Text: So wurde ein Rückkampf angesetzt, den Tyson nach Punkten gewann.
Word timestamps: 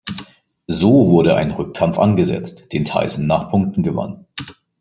So 0.65 1.09
wurde 1.11 1.35
ein 1.35 1.51
Rückkampf 1.51 1.99
angesetzt, 1.99 2.73
den 2.73 2.85
Tyson 2.85 3.27
nach 3.27 3.51
Punkten 3.51 3.83
gewann. 3.83 4.25